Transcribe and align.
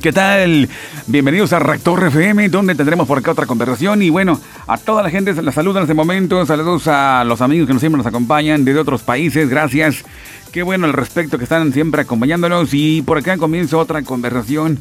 ¿Qué 0.00 0.12
tal? 0.12 0.68
Bienvenidos 1.06 1.52
a 1.52 1.58
Rector 1.58 2.06
FM, 2.06 2.48
donde 2.50 2.74
tendremos 2.74 3.06
por 3.08 3.18
acá 3.18 3.32
otra 3.32 3.46
conversación. 3.46 4.02
Y 4.02 4.10
bueno, 4.10 4.40
a 4.66 4.76
toda 4.76 5.02
la 5.02 5.10
gente 5.10 5.32
la 5.42 5.50
saludan 5.50 5.78
en 5.78 5.84
este 5.84 5.94
momento. 5.94 6.44
Saludos 6.46 6.86
a 6.86 7.24
los 7.24 7.40
amigos 7.40 7.66
que 7.66 7.72
nos 7.72 7.80
siempre 7.80 7.96
nos 7.96 8.06
acompañan 8.06 8.64
desde 8.64 8.78
otros 8.78 9.02
países. 9.02 9.48
Gracias. 9.48 10.04
Qué 10.52 10.62
bueno 10.62 10.86
el 10.86 10.92
respecto 10.92 11.38
que 11.38 11.44
están 11.44 11.72
siempre 11.72 12.02
acompañándonos. 12.02 12.68
Y 12.72 13.02
por 13.02 13.18
acá 13.18 13.38
comienza 13.38 13.76
otra 13.76 14.02
conversación 14.02 14.78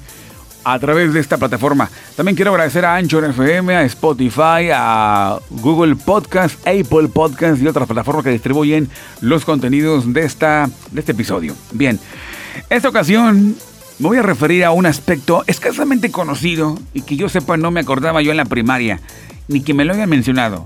a 0.64 0.78
través 0.78 1.14
de 1.14 1.20
esta 1.20 1.38
plataforma. 1.38 1.90
También 2.16 2.36
quiero 2.36 2.52
agradecer 2.52 2.84
a 2.86 2.96
Anchor 2.96 3.26
FM, 3.26 3.76
a 3.76 3.84
Spotify, 3.86 4.70
a 4.74 5.40
Google 5.50 5.96
Podcast, 5.96 6.60
Apple 6.68 7.08
Podcast 7.14 7.62
y 7.62 7.68
otras 7.68 7.88
plataformas 7.88 8.24
que 8.24 8.32
distribuyen 8.32 8.90
los 9.22 9.46
contenidos 9.46 10.14
de, 10.14 10.26
esta, 10.26 10.70
de 10.92 11.00
este 11.00 11.14
episodio. 11.14 11.56
Bien, 11.72 12.00
esta 12.70 12.90
ocasión 12.90 13.56
me 14.00 14.08
voy 14.08 14.18
a 14.18 14.22
referir 14.22 14.64
a 14.64 14.72
un 14.72 14.86
aspecto 14.86 15.44
escasamente 15.48 16.12
conocido 16.12 16.78
y 16.94 17.02
que 17.02 17.16
yo 17.16 17.30
sepa 17.30 17.58
no 17.58 17.72
me 17.72 17.80
acordaba 17.80 18.22
yo 18.22 18.32
en 18.32 18.38
la 18.38 18.46
primaria, 18.46 19.02
ni 19.48 19.62
que 19.62 19.74
me 19.74 19.86
lo 19.86 19.94
hayan 19.94 20.10
mencionado. 20.10 20.66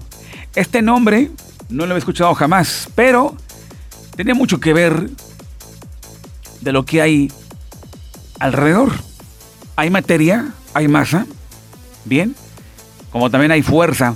Este 0.56 0.82
nombre 0.82 1.32
no 1.70 1.86
lo 1.86 1.96
he 1.96 1.98
escuchado 1.98 2.34
jamás, 2.36 2.90
pero 2.94 3.36
tiene 4.16 4.34
mucho 4.34 4.60
que 4.60 4.74
ver 4.74 5.10
de 6.60 6.72
lo 6.74 6.84
que 6.86 7.02
hay 7.02 7.32
alrededor. 8.40 8.92
Hay 9.78 9.90
materia, 9.90 10.54
hay 10.74 10.90
masa, 10.90 11.26
bien, 12.04 12.36
como 13.12 13.30
también 13.30 13.52
hay 13.52 13.62
fuerza, 13.62 14.16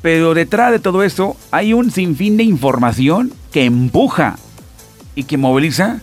pero 0.00 0.32
detrás 0.32 0.72
de 0.72 0.78
todo 0.78 1.02
esto 1.02 1.36
hay 1.50 1.74
un 1.74 1.90
sinfín 1.90 2.38
de 2.38 2.44
información 2.44 3.32
que 3.52 3.66
empuja 3.66 4.36
y 5.14 5.24
que 5.24 5.36
moviliza 5.36 6.00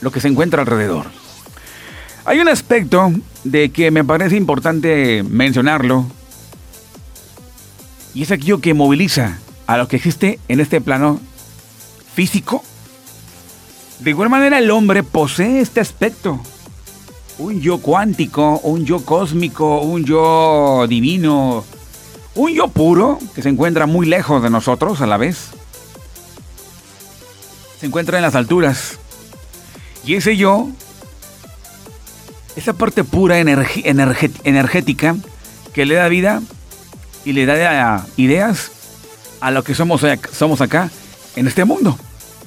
lo 0.00 0.12
que 0.12 0.20
se 0.20 0.28
encuentra 0.28 0.60
alrededor. 0.60 1.06
Hay 2.26 2.40
un 2.40 2.48
aspecto 2.48 3.12
de 3.44 3.70
que 3.70 3.92
me 3.92 4.02
parece 4.02 4.34
importante 4.34 5.22
mencionarlo, 5.22 6.06
y 8.14 8.22
es 8.22 8.32
aquello 8.32 8.60
que 8.60 8.74
moviliza 8.74 9.38
a 9.68 9.76
lo 9.76 9.86
que 9.86 9.94
existe 9.94 10.40
en 10.48 10.58
este 10.58 10.80
plano 10.80 11.20
físico. 12.14 12.64
De 14.00 14.10
igual 14.10 14.28
manera 14.28 14.58
el 14.58 14.72
hombre 14.72 15.04
posee 15.04 15.60
este 15.60 15.78
aspecto. 15.78 16.40
Un 17.38 17.60
yo 17.60 17.78
cuántico, 17.78 18.58
un 18.64 18.84
yo 18.84 19.04
cósmico, 19.04 19.82
un 19.82 20.04
yo 20.04 20.86
divino, 20.88 21.62
un 22.34 22.52
yo 22.52 22.66
puro 22.66 23.20
que 23.36 23.42
se 23.42 23.50
encuentra 23.50 23.86
muy 23.86 24.04
lejos 24.04 24.42
de 24.42 24.50
nosotros 24.50 25.00
a 25.00 25.06
la 25.06 25.16
vez. 25.16 25.50
Se 27.78 27.86
encuentra 27.86 28.18
en 28.18 28.22
las 28.22 28.34
alturas. 28.34 28.98
Y 30.04 30.14
ese 30.14 30.36
yo 30.36 30.70
esa 32.56 32.72
parte 32.72 33.04
pura 33.04 33.38
energética 33.38 35.14
que 35.74 35.84
le 35.84 35.94
da 35.94 36.08
vida 36.08 36.42
y 37.24 37.32
le 37.32 37.44
da 37.44 38.06
ideas 38.16 38.72
a 39.40 39.50
lo 39.50 39.62
que 39.62 39.74
somos, 39.74 40.02
somos 40.32 40.62
acá 40.62 40.90
en 41.36 41.46
este 41.46 41.66
mundo. 41.66 41.98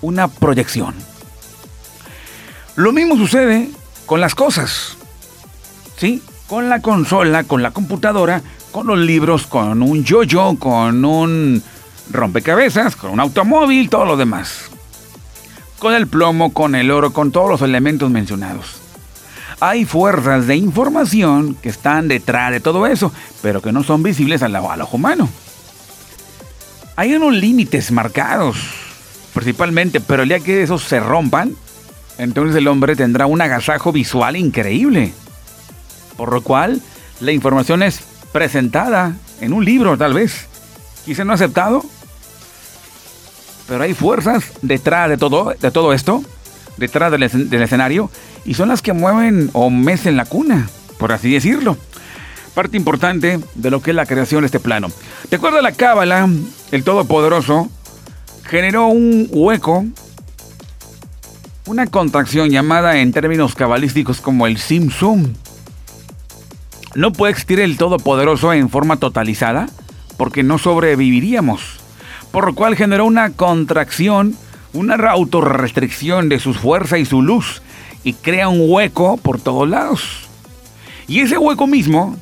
Una 0.01 0.27
proyección. 0.27 0.95
Lo 2.75 2.91
mismo 2.91 3.17
sucede 3.17 3.69
con 4.07 4.19
las 4.19 4.33
cosas. 4.33 4.97
¿Sí? 5.97 6.23
Con 6.47 6.69
la 6.69 6.81
consola, 6.81 7.43
con 7.43 7.61
la 7.61 7.71
computadora, 7.71 8.41
con 8.71 8.87
los 8.87 8.97
libros, 8.97 9.45
con 9.45 9.83
un 9.83 10.03
yo-yo, 10.03 10.55
con 10.57 11.05
un 11.05 11.61
rompecabezas, 12.09 12.95
con 12.95 13.11
un 13.11 13.19
automóvil, 13.19 13.89
todo 13.89 14.05
lo 14.05 14.17
demás. 14.17 14.71
Con 15.77 15.93
el 15.93 16.07
plomo, 16.07 16.51
con 16.51 16.73
el 16.73 16.89
oro, 16.89 17.13
con 17.13 17.31
todos 17.31 17.49
los 17.49 17.61
elementos 17.61 18.09
mencionados 18.09 18.88
hay 19.59 19.85
fuerzas 19.85 20.47
de 20.47 20.55
información 20.55 21.55
que 21.55 21.69
están 21.69 22.07
detrás 22.07 22.51
de 22.51 22.59
todo 22.59 22.87
eso, 22.87 23.11
pero 23.41 23.61
que 23.61 23.71
no 23.71 23.83
son 23.83 24.03
visibles 24.03 24.41
al, 24.41 24.55
ojo 24.55 24.97
humano. 24.97 25.29
Hay 26.95 27.13
unos 27.13 27.33
límites 27.33 27.91
marcados, 27.91 28.57
principalmente, 29.33 29.99
pero 29.99 30.23
el 30.23 30.29
día 30.29 30.39
que 30.39 30.63
esos 30.63 30.83
se 30.83 30.99
rompan, 30.99 31.55
entonces 32.17 32.55
el 32.55 32.67
hombre 32.67 32.95
tendrá 32.95 33.25
un 33.25 33.41
agasajo 33.41 33.91
visual 33.91 34.35
increíble. 34.35 35.13
Por 36.17 36.33
lo 36.33 36.41
cual, 36.41 36.81
la 37.21 37.31
información 37.31 37.83
es 37.83 38.01
presentada 38.31 39.15
en 39.39 39.53
un 39.53 39.63
libro, 39.63 39.97
tal 39.97 40.13
vez. 40.13 40.47
Quizá 41.05 41.23
no 41.23 41.33
aceptado. 41.33 41.83
Pero 43.67 43.83
hay 43.83 43.93
fuerzas 43.93 44.51
detrás 44.61 45.09
de 45.09 45.17
todo, 45.17 45.53
de 45.59 45.71
todo 45.71 45.93
esto, 45.93 46.23
detrás 46.77 47.11
del 47.11 47.23
escenario, 47.61 48.09
y 48.45 48.53
son 48.53 48.69
las 48.69 48.81
que 48.81 48.93
mueven 48.93 49.49
o 49.53 49.69
mecen 49.69 50.17
la 50.17 50.25
cuna, 50.25 50.69
por 50.97 51.11
así 51.11 51.31
decirlo. 51.31 51.77
Parte 52.53 52.77
importante 52.77 53.39
de 53.55 53.71
lo 53.71 53.81
que 53.81 53.91
es 53.91 53.95
la 53.95 54.05
creación 54.05 54.41
de 54.41 54.47
este 54.47 54.59
plano. 54.59 54.87
De 55.29 55.37
acuerdo 55.37 55.59
a 55.59 55.61
la 55.61 55.71
Cábala, 55.71 56.27
el 56.71 56.83
Todopoderoso 56.83 57.69
generó 58.45 58.87
un 58.87 59.27
hueco, 59.31 59.85
una 61.65 61.87
contracción 61.87 62.49
llamada 62.49 62.99
en 62.99 63.11
términos 63.13 63.55
cabalísticos 63.55 64.21
como 64.21 64.47
el 64.47 64.57
Simsum. 64.57 65.33
No 66.95 67.13
puede 67.13 67.31
existir 67.31 67.59
el 67.59 67.77
Todopoderoso 67.77 68.51
en 68.53 68.69
forma 68.69 68.97
totalizada 68.97 69.69
porque 70.17 70.43
no 70.43 70.57
sobreviviríamos, 70.57 71.79
por 72.31 72.45
lo 72.45 72.55
cual 72.55 72.75
generó 72.75 73.05
una 73.05 73.29
contracción, 73.29 74.35
una 74.73 74.95
autorrestricción 74.95 76.27
de 76.27 76.39
su 76.39 76.53
fuerza 76.53 76.97
y 76.97 77.05
su 77.05 77.21
luz, 77.21 77.61
y 78.03 78.13
crea 78.13 78.49
un 78.49 78.69
hueco 78.69 79.17
por 79.17 79.39
todos 79.39 79.67
lados. 79.67 80.29
Y 81.07 81.21
ese 81.21 81.37
hueco 81.37 81.67
mismo 81.67 82.15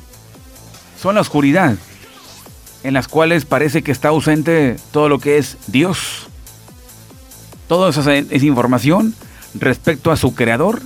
son 1.00 1.14
la 1.14 1.20
oscuridad, 1.20 1.76
en 2.82 2.94
las 2.94 3.08
cuales 3.08 3.44
parece 3.44 3.82
que 3.82 3.92
está 3.92 4.08
ausente 4.08 4.76
todo 4.92 5.08
lo 5.08 5.18
que 5.18 5.38
es 5.38 5.56
Dios. 5.66 6.28
Toda 7.68 7.90
esa, 7.90 8.14
esa 8.14 8.46
información 8.46 9.14
respecto 9.54 10.10
a 10.10 10.16
su 10.16 10.34
creador, 10.34 10.80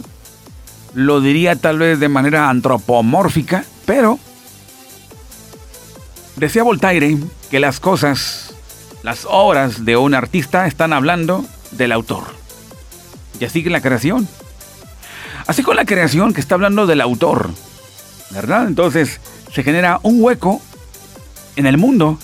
lo 0.95 1.21
diría 1.21 1.57
tal 1.57 1.79
vez 1.79 2.01
de 2.01 2.09
manera 2.09 2.51
antropomórfica, 2.51 3.65
pero 3.87 4.19
decía 6.37 6.63
Voltaire 6.63 7.19
que 7.51 7.61
las 7.61 7.81
cosas, 7.81 8.55
las 9.03 9.27
obras 9.29 9.85
de 9.85 9.97
un 9.97 10.15
artista 10.15 10.67
están 10.67 10.93
hablando 10.93 11.45
del 11.71 11.93
autor. 11.93 12.25
Y 13.41 13.45
así 13.45 13.63
que 13.63 13.71
la 13.71 13.81
creación 13.81 14.29
Así 15.47 15.63
con 15.63 15.77
la 15.77 15.85
creación 15.85 16.33
que 16.33 16.41
está 16.41 16.55
hablando 16.55 16.87
del 16.87 17.01
autor, 17.01 17.51
¿verdad? 18.31 18.67
Entonces 18.67 19.21
se 19.53 19.63
genera 19.63 20.01
un 20.03 20.23
hueco 20.23 20.61
en 21.57 21.67
el 21.67 21.79
mundo 21.79 22.19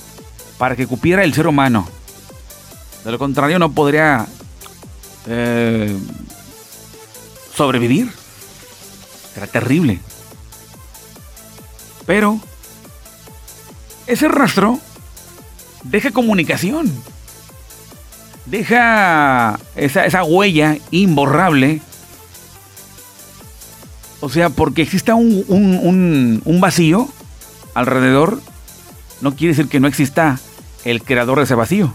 para 0.56 0.76
que 0.76 0.86
cupiera 0.86 1.24
el 1.24 1.34
ser 1.34 1.46
humano. 1.46 1.88
De 3.04 3.12
lo 3.12 3.18
contrario 3.18 3.58
no 3.58 3.72
podría 3.72 4.26
eh, 5.26 5.96
sobrevivir. 7.54 8.10
Era 9.36 9.46
terrible. 9.46 10.00
Pero 12.06 12.40
ese 14.06 14.28
rastro 14.28 14.80
deja 15.84 16.10
comunicación. 16.10 16.90
Deja 18.46 19.58
esa, 19.76 20.06
esa 20.06 20.24
huella 20.24 20.78
imborrable 20.90 21.82
o 24.20 24.28
sea, 24.28 24.50
porque 24.50 24.82
exista 24.82 25.14
un, 25.14 26.58
vacío 26.60 27.08
alrededor, 27.74 28.40
no 29.20 29.34
quiere 29.34 29.54
decir 29.54 29.68
que 29.68 29.80
no 29.80 29.86
exista 29.86 30.38
el 30.84 31.02
creador 31.02 31.38
de 31.38 31.44
ese 31.44 31.54
vacío. 31.54 31.92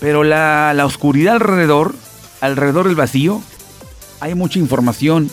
Pero 0.00 0.24
la, 0.24 0.72
la 0.74 0.84
oscuridad 0.84 1.34
alrededor, 1.34 1.94
alrededor 2.40 2.86
del 2.86 2.96
vacío, 2.96 3.40
hay 4.20 4.34
mucha 4.34 4.58
información 4.58 5.30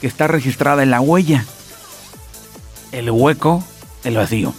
que 0.00 0.06
está 0.06 0.26
registrada 0.26 0.82
en 0.82 0.90
la 0.90 1.00
huella. 1.00 1.46
El 2.92 3.10
hueco, 3.10 3.64
el 4.04 4.16
vacío. 4.16 4.52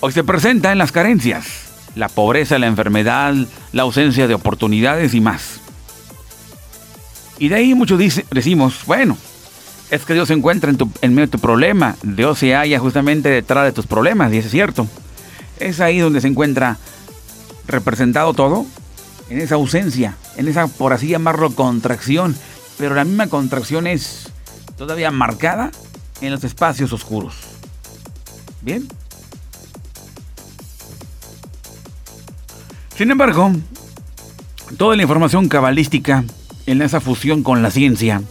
Hoy 0.00 0.12
se 0.12 0.24
presenta 0.24 0.72
en 0.72 0.78
las 0.78 0.92
carencias, 0.92 1.46
la 1.94 2.08
pobreza, 2.08 2.58
la 2.58 2.68
enfermedad, 2.68 3.34
la 3.72 3.82
ausencia 3.82 4.26
de 4.26 4.34
oportunidades 4.34 5.12
y 5.12 5.20
más. 5.20 5.60
Y 7.38 7.48
de 7.48 7.56
ahí 7.56 7.74
muchos 7.74 7.98
decimos, 8.30 8.80
bueno, 8.86 9.18
es 9.90 10.04
que 10.04 10.14
Dios 10.14 10.28
se 10.28 10.34
encuentra 10.34 10.70
en, 10.70 11.14
medio 11.14 11.26
de 11.26 11.32
tu 11.32 11.38
problema. 11.38 11.96
Dios 12.02 12.38
se 12.38 12.54
halla 12.54 12.78
justamente 12.78 13.28
detrás 13.28 13.64
de 13.64 13.72
tus 13.72 13.86
problemas, 13.86 14.32
y 14.32 14.38
es 14.38 14.50
cierto. 14.50 14.86
Es 15.58 15.80
ahí 15.80 15.98
donde 15.98 16.20
se 16.20 16.28
encuentra 16.28 16.78
representado 17.66 18.32
todo, 18.34 18.66
en 19.28 19.40
esa 19.40 19.56
ausencia, 19.56 20.16
en 20.36 20.48
esa, 20.48 20.68
por 20.68 20.92
así 20.92 21.08
llamarlo, 21.08 21.54
contracción. 21.54 22.36
Pero 22.78 22.94
la 22.94 23.04
misma 23.04 23.26
contracción 23.26 23.86
es 23.86 24.30
todavía 24.76 25.10
marcada 25.10 25.70
en 26.20 26.30
los 26.32 26.44
espacios 26.44 26.92
oscuros. 26.92 27.34
¿Bien? 28.62 28.86
Sin 32.96 33.10
embargo, 33.10 33.52
toda 34.76 34.94
la 34.94 35.02
información 35.02 35.48
cabalística 35.48 36.24
en 36.66 36.82
esa 36.82 37.00
fusión 37.00 37.42
con 37.42 37.62
la 37.62 37.70
ciencia 37.70 38.22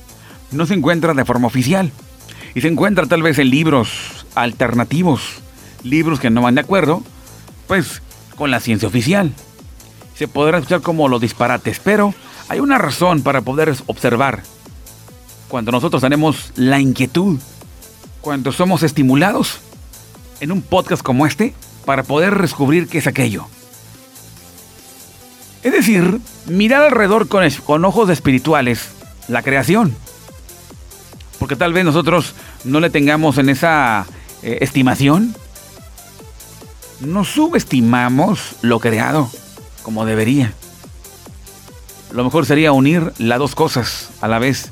no 0.51 0.65
se 0.65 0.73
encuentra 0.73 1.13
de 1.13 1.25
forma 1.25 1.47
oficial. 1.47 1.91
Y 2.55 2.61
se 2.61 2.67
encuentra 2.67 3.05
tal 3.05 3.21
vez 3.21 3.37
en 3.39 3.49
libros 3.49 4.25
alternativos, 4.35 5.21
libros 5.83 6.19
que 6.19 6.29
no 6.29 6.41
van 6.41 6.55
de 6.55 6.61
acuerdo, 6.61 7.03
pues 7.67 8.01
con 8.35 8.51
la 8.51 8.59
ciencia 8.59 8.87
oficial. 8.87 9.33
Se 10.15 10.27
podrá 10.27 10.57
escuchar 10.57 10.81
como 10.81 11.07
los 11.07 11.21
disparates, 11.21 11.79
pero 11.79 12.13
hay 12.47 12.59
una 12.59 12.77
razón 12.77 13.21
para 13.21 13.41
poder 13.41 13.73
observar. 13.85 14.43
Cuando 15.47 15.71
nosotros 15.71 16.01
tenemos 16.01 16.51
la 16.55 16.79
inquietud, 16.79 17.39
cuando 18.21 18.51
somos 18.51 18.83
estimulados 18.83 19.59
en 20.39 20.51
un 20.51 20.61
podcast 20.61 21.03
como 21.03 21.25
este, 21.25 21.53
para 21.85 22.03
poder 22.03 22.41
descubrir 22.41 22.87
qué 22.87 22.99
es 22.99 23.07
aquello. 23.07 23.45
Es 25.63 25.73
decir, 25.73 26.19
mirar 26.47 26.83
alrededor 26.83 27.27
con, 27.27 27.47
con 27.65 27.85
ojos 27.85 28.09
espirituales 28.09 28.89
la 29.27 29.43
creación. 29.43 29.95
Porque 31.49 31.61
tal 31.61 31.73
vez 31.73 31.83
nosotros 31.83 32.35
no 32.63 32.79
le 32.79 32.91
tengamos 32.91 33.39
en 33.39 33.49
esa 33.49 34.05
eh, 34.43 34.59
estimación. 34.61 35.35
No 36.99 37.23
subestimamos 37.23 38.57
lo 38.61 38.79
creado 38.79 39.31
como 39.81 40.05
debería. 40.05 40.53
Lo 42.11 42.23
mejor 42.23 42.45
sería 42.45 42.71
unir 42.71 43.13
las 43.17 43.39
dos 43.39 43.55
cosas 43.55 44.11
a 44.21 44.27
la 44.27 44.37
vez. 44.37 44.69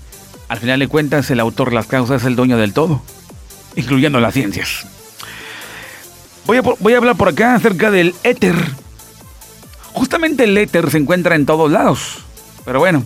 Al 0.50 0.60
final 0.60 0.78
de 0.78 0.88
cuentas, 0.88 1.32
el 1.32 1.40
autor 1.40 1.74
las 1.74 1.88
causas 1.88 2.22
es 2.22 2.28
el 2.28 2.36
dueño 2.36 2.58
del 2.58 2.74
todo, 2.74 3.02
incluyendo 3.76 4.20
las 4.20 4.36
ciencias. 4.36 4.86
Voy 6.46 6.58
a, 6.58 6.62
voy 6.62 6.94
a 6.94 6.98
hablar 6.98 7.18
por 7.18 7.30
acá 7.30 7.56
acerca 7.56 7.90
del 7.90 8.14
éter. 8.22 8.54
Justamente 9.94 10.44
el 10.44 10.56
éter 10.56 10.92
se 10.92 11.00
encuentra 11.00 11.36
en 11.36 11.48
todos 11.48 11.72
lados. 11.72 12.20
Pero 12.66 12.78
bueno, 12.78 13.04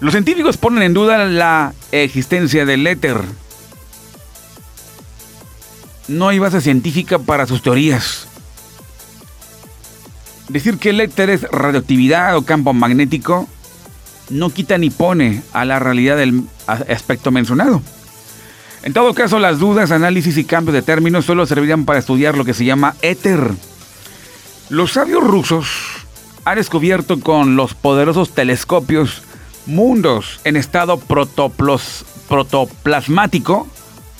los 0.00 0.12
científicos 0.12 0.56
ponen 0.56 0.82
en 0.82 0.94
duda 0.94 1.24
la 1.24 1.72
existencia 1.92 2.64
del 2.66 2.86
éter. 2.86 3.20
No 6.08 6.28
hay 6.28 6.38
base 6.38 6.60
científica 6.60 7.18
para 7.18 7.46
sus 7.46 7.62
teorías. 7.62 8.28
Decir 10.48 10.78
que 10.78 10.90
el 10.90 11.00
éter 11.00 11.30
es 11.30 11.42
radioactividad 11.42 12.36
o 12.36 12.44
campo 12.44 12.74
magnético 12.74 13.48
no 14.30 14.50
quita 14.50 14.78
ni 14.78 14.90
pone 14.90 15.42
a 15.52 15.64
la 15.64 15.78
realidad 15.78 16.16
del 16.16 16.44
aspecto 16.66 17.30
mencionado. 17.30 17.82
En 18.82 18.92
todo 18.92 19.14
caso, 19.14 19.38
las 19.38 19.58
dudas, 19.58 19.90
análisis 19.90 20.36
y 20.36 20.44
cambios 20.44 20.74
de 20.74 20.82
términos 20.82 21.24
solo 21.24 21.46
servirían 21.46 21.86
para 21.86 21.98
estudiar 21.98 22.36
lo 22.36 22.44
que 22.44 22.52
se 22.52 22.66
llama 22.66 22.96
éter. 23.00 23.52
Los 24.68 24.92
sabios 24.92 25.24
rusos 25.24 25.68
han 26.44 26.56
descubierto 26.56 27.20
con 27.20 27.56
los 27.56 27.72
poderosos 27.74 28.34
telescopios 28.34 29.22
mundos 29.66 30.40
en 30.44 30.56
estado 30.56 30.98
protoplasmático. 30.98 33.66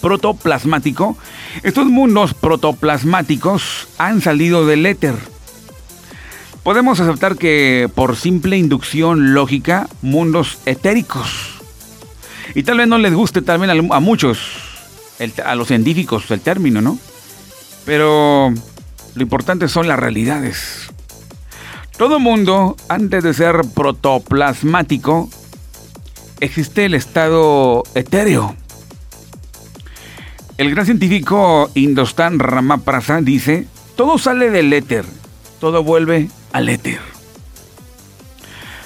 Protoplasmático. 0.01 1.17
Estos 1.63 1.87
mundos 1.87 2.35
protoplasmáticos 2.35 3.87
han 3.99 4.21
salido 4.21 4.67
del 4.67 4.85
éter. 4.87 5.15
Podemos 6.63 7.01
aceptar 7.01 7.37
que 7.37 7.89
por 7.95 8.17
simple 8.17 8.59
inducción 8.59 9.35
lógica, 9.35 9.89
mundos 10.03 10.59
etéricos 10.67 11.55
y 12.55 12.63
tal 12.63 12.79
vez 12.79 12.89
no 12.89 12.99
les 12.99 13.13
guste 13.13 13.43
también 13.43 13.93
a, 13.93 14.01
muchos, 14.01 14.39
a 15.45 15.55
los 15.55 15.69
científicos, 15.69 16.31
el 16.31 16.41
término, 16.41 16.81
¿no? 16.81 16.99
Pero 17.85 18.53
lo 19.15 19.23
importante 19.23 19.69
son 19.69 19.89
las 19.89 19.99
realidades. 19.99 20.84
Todo 21.97 22.19
mundo, 22.19 22.77
antes 22.89 23.23
de 23.23 23.33
ser 23.33 23.61
protoplasmático, 23.73 25.31
existe 26.41 26.87
el 26.87 26.95
estado 26.95 27.85
etéreo. 27.95 28.57
El 30.59 30.73
gran 30.73 30.87
científico 30.87 31.71
Indostan 31.75 32.41
Ramaprasad 32.41 33.23
dice, 33.23 33.69
todo 33.95 34.19
sale 34.19 34.51
del 34.51 34.73
éter, 34.73 35.05
todo 35.61 35.85
vuelve 35.85 36.31
al 36.53 36.69
éter. 36.69 36.99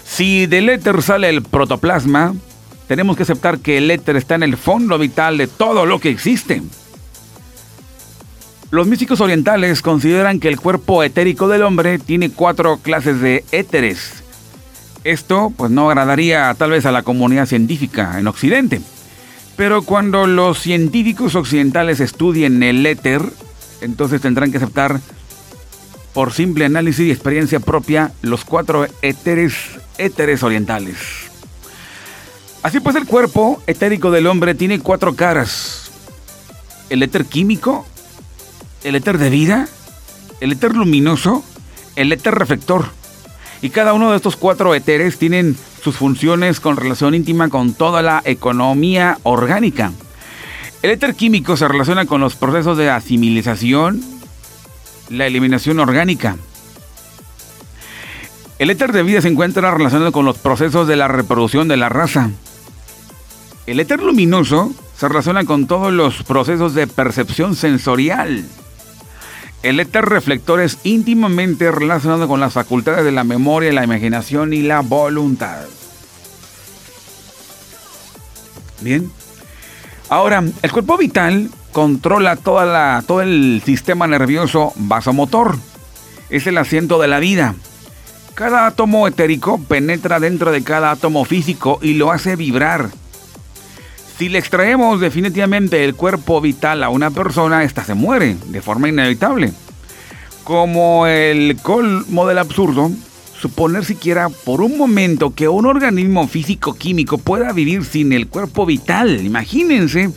Si 0.04 0.46
del 0.46 0.69
éter 0.69 1.02
sale 1.02 1.31
el 1.31 1.43
protoplasma, 1.43 2.34
tenemos 2.88 3.16
que 3.16 3.22
aceptar 3.22 3.61
que 3.61 3.78
el 3.78 3.90
éter 3.90 4.16
está 4.16 4.34
en 4.34 4.43
el 4.43 4.58
fondo 4.58 4.99
vital 4.99 5.38
de 5.38 5.46
todo 5.46 5.87
lo 5.87 5.99
que 5.99 6.11
existe. 6.11 6.62
Los 8.70 8.87
místicos 8.87 9.23
orientales 9.23 9.81
consideran 9.81 10.41
que 10.41 10.49
el 10.49 10.61
cuerpo 10.61 11.03
etérico 11.03 11.49
del 11.49 11.62
hombre 11.62 11.99
tiene 11.99 12.31
cuatro 12.31 12.76
clases 12.76 13.20
de 13.20 13.43
éteres. 13.50 14.23
Esto 15.05 15.50
pues 15.56 15.70
no 15.70 15.88
agradaría 15.88 16.55
tal 16.55 16.73
vez 16.73 16.85
a 16.85 16.93
la 16.93 17.03
comunidad 17.03 17.47
científica 17.47 18.19
en 18.19 18.26
Occidente. 18.26 18.82
Pero 19.56 19.82
cuando 19.82 20.26
los 20.26 20.59
científicos 20.59 21.35
occidentales 21.35 22.00
estudien 22.00 22.62
el 22.62 22.85
éter, 22.85 23.23
entonces 23.81 24.20
tendrán 24.20 24.53
que 24.53 24.59
aceptar 24.59 25.00
por 26.12 26.35
simple 26.35 26.67
análisis 26.67 27.06
y 27.06 27.11
experiencia 27.11 27.61
propia 27.61 28.12
los 28.21 28.44
cuatro 28.44 28.87
éteres, 29.00 29.55
éteres 29.97 30.43
orientales. 30.43 30.97
Así 32.62 32.81
pues 32.81 32.97
el 32.97 33.06
cuerpo 33.06 33.62
etérico 33.67 34.11
del 34.11 34.26
hombre 34.26 34.55
tiene 34.55 34.79
cuatro 34.81 35.17
caras. 35.17 35.91
El 36.91 37.03
éter 37.03 37.25
químico, 37.25 37.87
el 38.84 38.94
éter 38.94 39.19
de 39.19 39.30
vida, 39.30 39.69
el 40.40 40.52
éter 40.52 40.75
luminoso, 40.75 41.44
el 41.96 42.12
éter 42.12 42.34
reflector. 42.34 42.86
Y 43.60 43.70
cada 43.70 43.92
uno 43.92 44.10
de 44.10 44.16
estos 44.16 44.36
cuatro 44.36 44.75
éteres 44.75 45.19
tienen 45.19 45.56
sus 45.82 45.96
funciones 45.96 46.60
con 46.60 46.76
relación 46.76 47.14
íntima 47.14 47.48
con 47.48 47.72
toda 47.72 48.02
la 48.02 48.22
economía 48.25 49.19
orgánica. 49.25 49.92
El 50.82 50.90
éter 50.90 51.14
químico 51.14 51.56
se 51.56 51.66
relaciona 51.66 52.06
con 52.06 52.20
los 52.20 52.36
procesos 52.36 52.78
de 52.78 52.88
asimilización, 52.88 54.00
la 55.08 55.26
eliminación 55.26 55.80
orgánica. 55.80 56.36
El 58.58 58.70
éter 58.70 58.92
de 58.92 59.02
vida 59.02 59.20
se 59.20 59.28
encuentra 59.28 59.72
relacionado 59.72 60.12
con 60.12 60.25
los 60.25 60.38
procesos 60.38 60.86
de 60.86 60.96
la 60.96 61.08
reproducción 61.08 61.69
de 61.69 61.76
la 61.76 61.88
raza. 61.88 62.30
El 63.66 63.80
éter 63.80 64.02
luminoso 64.02 64.72
se 64.96 65.08
relaciona 65.08 65.44
con 65.44 65.66
todos 65.66 65.92
los 65.92 66.22
procesos 66.22 66.75
de 66.75 66.86
percepción 66.86 67.54
sensorial. 67.54 68.44
El 69.62 69.81
éter 69.81 70.05
reflector 70.05 70.60
es 70.60 70.78
íntimamente 70.84 71.70
relacionado 71.72 72.28
con 72.28 72.38
las 72.38 72.52
facultades 72.52 73.05
de 73.05 73.12
la 73.12 73.25
memoria, 73.25 73.72
la 73.72 73.84
imaginación 73.84 74.52
y 74.52 74.62
la 74.62 74.81
voluntad. 74.81 75.64
Bien. 78.81 79.10
Ahora, 80.08 80.44
el 80.62 80.72
cuerpo 80.72 80.96
vital 80.96 81.50
controla 81.72 82.37
toda 82.37 82.64
la, 82.64 83.02
todo 83.06 83.21
el 83.21 83.61
sistema 83.64 84.06
nervioso 84.06 84.73
vasomotor. 84.76 85.59
Es 86.30 86.47
el 86.47 86.56
asiento 86.59 87.00
de 87.00 87.09
la 87.09 87.18
vida. 87.18 87.56
Cada 88.35 88.66
átomo 88.66 89.09
etérico 89.09 89.59
penetra 89.59 90.21
dentro 90.21 90.52
de 90.52 90.62
cada 90.62 90.92
átomo 90.92 91.25
físico 91.25 91.80
y 91.83 91.94
lo 91.94 92.12
hace 92.12 92.37
vibrar 92.37 92.90
si 94.18 94.28
le 94.28 94.40
extraemos 94.40 95.00
definitivamente 95.00 95.84
el 95.84 95.94
cuerpo 95.94 96.40
vital 96.40 96.82
a 96.82 96.88
una 96.88 97.12
persona, 97.12 97.62
ésta 97.62 97.84
se 97.84 97.94
muere 97.94 98.37
de 98.46 98.60
forma 98.60 98.88
inevitable. 98.88 99.52
Como 100.42 101.06
el 101.06 101.56
colmo 101.62 102.26
del 102.26 102.38
absurdo, 102.38 102.90
suponer 103.40 103.84
siquiera 103.84 104.28
por 104.28 104.60
un 104.60 104.76
momento 104.76 105.34
que 105.34 105.46
un 105.46 105.66
organismo 105.66 106.26
físico-químico 106.26 107.18
pueda 107.18 107.52
vivir 107.52 107.84
sin 107.84 108.12
el 108.12 108.26
cuerpo 108.26 108.66
vital. 108.66 109.25
Imagínense. 109.25 110.10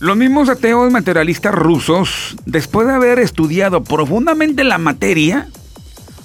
Los 0.00 0.16
mismos 0.16 0.48
ateos 0.48 0.90
materialistas 0.90 1.54
rusos, 1.54 2.36
después 2.44 2.88
de 2.88 2.94
haber 2.94 3.20
estudiado 3.20 3.84
profundamente 3.84 4.64
la 4.64 4.78
materia, 4.78 5.46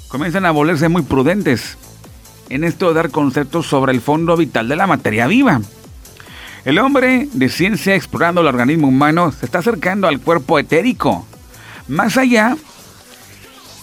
comienzan 0.08 0.48
a 0.48 0.52
volverse 0.52 0.90
muy 0.90 1.04
prudentes 1.04 1.78
en 2.50 2.64
esto 2.64 2.88
de 2.88 2.96
dar 2.96 3.12
conceptos 3.12 3.68
sobre 3.68 3.92
el 3.92 4.02
fondo 4.02 4.36
vital 4.38 4.68
de 4.68 4.76
la 4.76 4.88
materia 4.88 5.28
viva. 5.28 5.62
El 6.66 6.80
hombre 6.80 7.30
de 7.32 7.48
ciencia 7.48 7.94
explorando 7.94 8.42
el 8.42 8.48
organismo 8.48 8.88
humano 8.88 9.32
se 9.32 9.46
está 9.46 9.60
acercando 9.60 10.08
al 10.08 10.20
cuerpo 10.20 10.58
etérico. 10.58 11.28
Más 11.88 12.18
allá, 12.18 12.58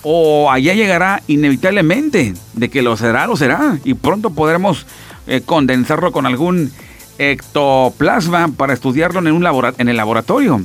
o 0.03 0.51
allá 0.51 0.75
llegará 0.75 1.23
inevitablemente, 1.29 2.35
de 2.55 2.69
que 2.69 2.83
lo 2.83 2.97
será, 2.97 3.29
lo 3.29 3.37
será, 3.37 3.79
y 3.85 3.95
pronto 3.95 4.31
podremos 4.31 4.85
eh, 5.29 5.43
condensarlo 5.47 6.11
con 6.11 6.27
algún 6.27 6.73
ectoplasma 7.19 8.49
para 8.49 8.73
estudiarlo 8.73 9.21
en, 9.21 9.31
un 9.31 9.47
en 9.79 9.89
el 9.89 9.97
laboratorio. 9.97 10.61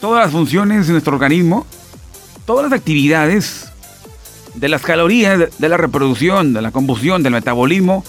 Todas 0.00 0.24
las 0.24 0.32
funciones 0.32 0.88
de 0.88 0.92
nuestro 0.92 1.14
organismo, 1.14 1.66
todas 2.46 2.68
las 2.68 2.80
actividades 2.80 3.68
de 4.56 4.68
las 4.68 4.82
calorías, 4.82 5.56
de 5.56 5.68
la 5.68 5.76
reproducción, 5.76 6.52
de 6.52 6.62
la 6.62 6.72
combustión, 6.72 7.22
del 7.22 7.32
metabolismo, 7.32 8.04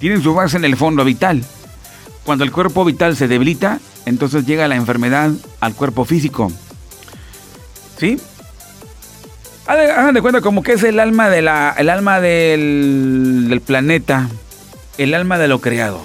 tienen 0.00 0.22
su 0.22 0.34
base 0.34 0.56
en 0.56 0.64
el 0.64 0.76
fondo 0.76 1.04
vital. 1.04 1.44
Cuando 2.24 2.42
el 2.42 2.50
cuerpo 2.50 2.84
vital 2.84 3.16
se 3.16 3.28
debilita, 3.28 3.80
entonces 4.06 4.46
llega 4.46 4.66
la 4.66 4.76
enfermedad 4.76 5.30
al 5.60 5.74
cuerpo 5.74 6.04
físico. 6.04 6.50
¿Sí? 7.98 8.18
Hagan 9.66 10.14
de 10.14 10.22
cuenta 10.22 10.40
como 10.40 10.62
que 10.62 10.72
es 10.72 10.82
el 10.82 10.98
alma, 10.98 11.30
de 11.30 11.42
la, 11.42 11.74
el 11.78 11.90
alma 11.90 12.20
del, 12.20 13.62
planeta, 13.64 14.28
el 14.98 15.14
alma 15.14 15.38
de 15.38 15.46
lo 15.46 15.60
creado. 15.60 16.00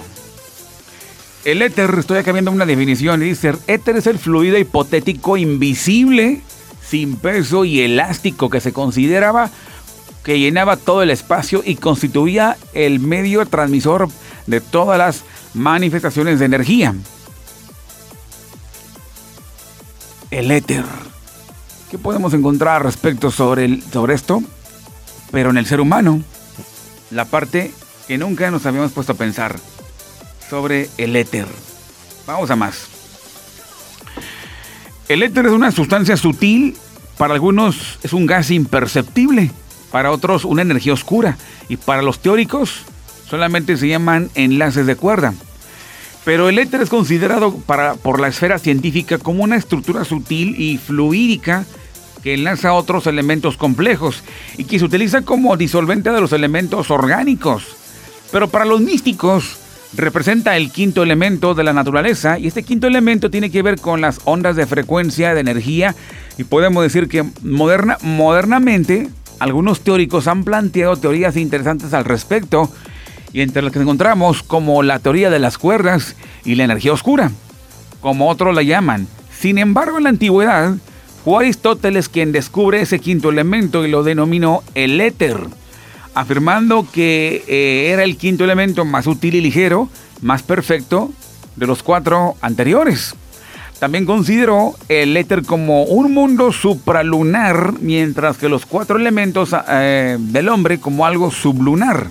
El 1.44 1.62
éter, 1.62 1.92
estoy 1.98 2.18
acá 2.18 2.32
viendo 2.32 2.50
una 2.50 2.66
definición, 2.66 3.20
dice, 3.20 3.54
éter 3.66 3.96
es 3.96 4.06
el 4.06 4.18
fluido 4.18 4.58
hipotético 4.58 5.36
invisible, 5.36 6.42
sin 6.86 7.16
peso 7.16 7.64
y 7.64 7.80
elástico 7.80 8.50
que 8.50 8.60
se 8.60 8.72
consideraba 8.72 9.50
que 10.26 10.40
llenaba 10.40 10.76
todo 10.76 11.04
el 11.04 11.10
espacio 11.10 11.62
y 11.64 11.76
constituía 11.76 12.56
el 12.74 12.98
medio 12.98 13.46
transmisor 13.46 14.08
de 14.48 14.60
todas 14.60 14.98
las 14.98 15.22
manifestaciones 15.54 16.40
de 16.40 16.46
energía. 16.46 16.96
El 20.32 20.50
éter. 20.50 20.84
¿Qué 21.92 21.96
podemos 21.96 22.34
encontrar 22.34 22.82
respecto 22.82 23.30
sobre, 23.30 23.80
sobre 23.82 24.14
esto? 24.14 24.42
Pero 25.30 25.50
en 25.50 25.58
el 25.58 25.66
ser 25.66 25.80
humano, 25.80 26.20
la 27.12 27.26
parte 27.26 27.72
que 28.08 28.18
nunca 28.18 28.50
nos 28.50 28.66
habíamos 28.66 28.90
puesto 28.90 29.12
a 29.12 29.16
pensar 29.16 29.54
sobre 30.50 30.90
el 30.98 31.14
éter. 31.14 31.46
Vamos 32.26 32.50
a 32.50 32.56
más. 32.56 32.88
El 35.08 35.22
éter 35.22 35.46
es 35.46 35.52
una 35.52 35.70
sustancia 35.70 36.16
sutil, 36.16 36.76
para 37.16 37.34
algunos 37.34 38.00
es 38.02 38.12
un 38.12 38.26
gas 38.26 38.50
imperceptible, 38.50 39.52
para 39.96 40.10
otros 40.10 40.44
una 40.44 40.60
energía 40.60 40.92
oscura 40.92 41.38
y 41.70 41.78
para 41.78 42.02
los 42.02 42.18
teóricos 42.18 42.82
solamente 43.30 43.78
se 43.78 43.88
llaman 43.88 44.28
enlaces 44.34 44.84
de 44.84 44.94
cuerda. 44.94 45.32
Pero 46.22 46.50
el 46.50 46.58
éter 46.58 46.82
es 46.82 46.90
considerado 46.90 47.56
para, 47.56 47.94
por 47.94 48.20
la 48.20 48.28
esfera 48.28 48.58
científica 48.58 49.16
como 49.16 49.42
una 49.42 49.56
estructura 49.56 50.04
sutil 50.04 50.54
y 50.60 50.76
fluídica 50.76 51.64
que 52.22 52.34
enlaza 52.34 52.74
otros 52.74 53.06
elementos 53.06 53.56
complejos 53.56 54.22
y 54.58 54.64
que 54.64 54.78
se 54.78 54.84
utiliza 54.84 55.22
como 55.22 55.56
disolvente 55.56 56.10
de 56.10 56.20
los 56.20 56.34
elementos 56.34 56.90
orgánicos. 56.90 57.64
Pero 58.30 58.48
para 58.48 58.66
los 58.66 58.82
místicos 58.82 59.56
representa 59.94 60.58
el 60.58 60.72
quinto 60.72 61.02
elemento 61.02 61.54
de 61.54 61.64
la 61.64 61.72
naturaleza 61.72 62.38
y 62.38 62.48
este 62.48 62.64
quinto 62.64 62.86
elemento 62.86 63.30
tiene 63.30 63.50
que 63.50 63.62
ver 63.62 63.80
con 63.80 64.02
las 64.02 64.20
ondas 64.26 64.56
de 64.56 64.66
frecuencia 64.66 65.32
de 65.32 65.40
energía 65.40 65.94
y 66.36 66.44
podemos 66.44 66.82
decir 66.82 67.08
que 67.08 67.24
moderna, 67.42 67.96
modernamente 68.02 69.08
algunos 69.38 69.80
teóricos 69.80 70.26
han 70.28 70.44
planteado 70.44 70.96
teorías 70.96 71.36
interesantes 71.36 71.92
al 71.94 72.04
respecto 72.04 72.70
y 73.32 73.42
entre 73.42 73.62
las 73.62 73.72
que 73.72 73.80
encontramos 73.80 74.42
como 74.42 74.82
la 74.82 74.98
teoría 74.98 75.30
de 75.30 75.38
las 75.38 75.58
cuerdas 75.58 76.16
y 76.44 76.54
la 76.54 76.64
energía 76.64 76.92
oscura, 76.92 77.30
como 78.00 78.30
otros 78.30 78.54
la 78.54 78.62
llaman. 78.62 79.06
Sin 79.38 79.58
embargo, 79.58 79.98
en 79.98 80.04
la 80.04 80.10
antigüedad 80.10 80.74
fue 81.24 81.44
Aristóteles 81.44 82.08
quien 82.08 82.32
descubre 82.32 82.80
ese 82.80 82.98
quinto 82.98 83.30
elemento 83.30 83.84
y 83.84 83.90
lo 83.90 84.02
denominó 84.02 84.62
el 84.74 85.00
éter, 85.00 85.36
afirmando 86.14 86.86
que 86.90 87.44
eh, 87.46 87.90
era 87.92 88.04
el 88.04 88.16
quinto 88.16 88.44
elemento 88.44 88.84
más 88.84 89.06
útil 89.06 89.34
y 89.34 89.40
ligero, 89.40 89.90
más 90.22 90.42
perfecto 90.42 91.10
de 91.56 91.66
los 91.66 91.82
cuatro 91.82 92.36
anteriores. 92.40 93.14
También 93.78 94.06
consideró 94.06 94.74
el 94.88 95.16
éter 95.16 95.44
como 95.44 95.84
un 95.84 96.14
mundo 96.14 96.50
supralunar, 96.50 97.74
mientras 97.80 98.38
que 98.38 98.48
los 98.48 98.64
cuatro 98.64 98.96
elementos 98.96 99.54
eh, 99.68 100.16
del 100.18 100.48
hombre 100.48 100.80
como 100.80 101.04
algo 101.04 101.30
sublunar. 101.30 102.08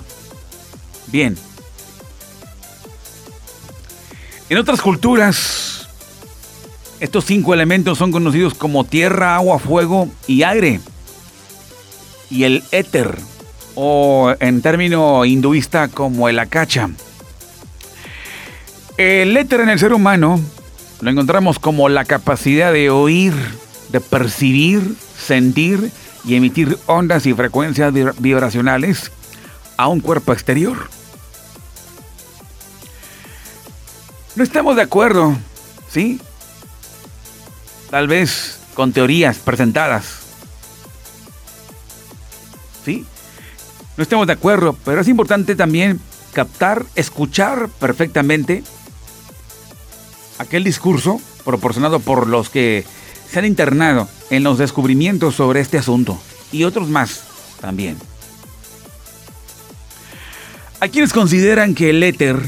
Bien. 1.08 1.36
En 4.48 4.58
otras 4.58 4.80
culturas, 4.80 5.88
estos 7.00 7.24
cinco 7.24 7.52
elementos 7.52 7.98
son 7.98 8.12
conocidos 8.12 8.54
como 8.54 8.84
tierra, 8.84 9.34
agua, 9.34 9.58
fuego 9.58 10.08
y 10.28 10.44
aire. 10.44 10.80
Y 12.30 12.44
el 12.44 12.62
éter, 12.70 13.18
o 13.74 14.32
en 14.38 14.62
término 14.62 15.24
hinduista 15.24 15.88
como 15.88 16.28
el 16.28 16.38
akacha. 16.38 16.90
El 18.96 19.36
éter 19.36 19.60
en 19.60 19.68
el 19.68 19.80
ser 19.80 19.92
humano 19.92 20.40
lo 21.00 21.10
encontramos 21.10 21.58
como 21.58 21.88
la 21.88 22.04
capacidad 22.04 22.72
de 22.72 22.90
oír, 22.90 23.34
de 23.90 24.00
percibir, 24.00 24.96
sentir 25.18 25.90
y 26.24 26.34
emitir 26.34 26.78
ondas 26.86 27.26
y 27.26 27.34
frecuencias 27.34 27.92
vibracionales 28.18 29.12
a 29.76 29.88
un 29.88 30.00
cuerpo 30.00 30.32
exterior. 30.32 30.88
No 34.34 34.42
estamos 34.42 34.76
de 34.76 34.82
acuerdo, 34.82 35.36
¿sí? 35.90 36.20
Tal 37.90 38.08
vez 38.08 38.58
con 38.74 38.92
teorías 38.92 39.38
presentadas. 39.38 40.20
¿Sí? 42.84 43.06
No 43.96 44.02
estamos 44.02 44.26
de 44.26 44.34
acuerdo, 44.34 44.76
pero 44.84 45.00
es 45.00 45.08
importante 45.08 45.56
también 45.56 46.00
captar, 46.32 46.84
escuchar 46.94 47.68
perfectamente 47.80 48.62
aquel 50.38 50.64
discurso 50.64 51.20
proporcionado 51.44 52.00
por 52.00 52.26
los 52.26 52.50
que 52.50 52.84
se 53.30 53.38
han 53.38 53.44
internado 53.44 54.08
en 54.30 54.42
los 54.42 54.58
descubrimientos 54.58 55.34
sobre 55.34 55.60
este 55.60 55.78
asunto 55.78 56.18
y 56.52 56.64
otros 56.64 56.88
más 56.88 57.22
también. 57.60 57.96
Hay 60.80 60.90
quienes 60.90 61.12
consideran 61.12 61.74
que 61.74 61.90
el 61.90 62.02
éter 62.02 62.40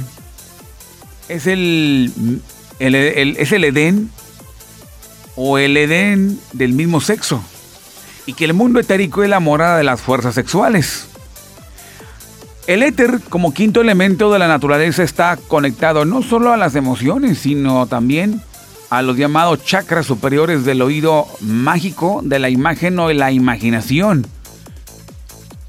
es 1.29 1.47
el, 1.47 2.43
es 2.79 3.53
el 3.53 3.65
Edén 3.65 4.11
o 5.37 5.59
el 5.59 5.77
Edén 5.77 6.39
del 6.53 6.73
mismo 6.73 7.01
sexo 7.01 7.43
y 8.27 8.35
que 8.35 8.45
el 8.45 8.55
mundo 8.55 8.81
etérico 8.81 9.23
es 9.23 9.31
la 9.31 9.41
morada 9.41 9.79
de 9.79 9.85
las 9.85 10.01
fuerzas 10.01 10.35
sexuales. 10.35 11.07
El 12.69 12.83
éter, 12.83 13.21
como 13.31 13.55
quinto 13.55 13.81
elemento 13.81 14.31
de 14.31 14.39
la 14.39 14.47
naturaleza, 14.47 15.03
está 15.03 15.39
conectado 15.49 16.05
no 16.05 16.21
solo 16.23 16.53
a 16.53 16.59
las 16.59 16.75
emociones, 16.75 17.39
sino 17.39 17.87
también 17.87 18.43
a 18.91 19.01
los 19.01 19.17
llamados 19.17 19.65
chakras 19.65 20.05
superiores 20.05 20.67
del 20.67 20.83
oído 20.83 21.27
mágico, 21.41 22.21
de 22.23 22.39
la 22.39 22.51
imagen 22.51 22.99
o 22.99 23.09
de 23.09 23.15
la 23.15 23.33
imaginación, 23.33 24.27